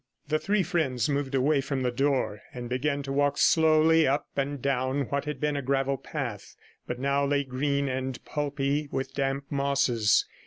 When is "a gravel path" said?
5.55-6.55